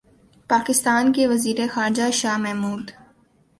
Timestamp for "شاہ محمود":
2.13-2.91